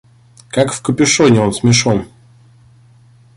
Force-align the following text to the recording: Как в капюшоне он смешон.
Как 0.49 0.73
в 0.73 0.81
капюшоне 0.81 1.39
он 1.41 1.53
смешон. 1.53 2.07